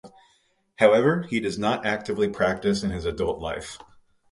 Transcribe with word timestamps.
However, 0.77 1.27
he 1.29 1.39
does 1.39 1.59
not 1.59 1.85
actively 1.85 2.27
practice 2.27 2.81
in 2.81 2.89
his 2.89 3.05
adult 3.05 3.39
life. 3.39 3.77